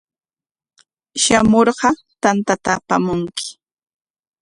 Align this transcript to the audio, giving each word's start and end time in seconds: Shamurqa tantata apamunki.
Shamurqa 1.23 1.89
tantata 2.23 2.69
apamunki. 2.77 3.47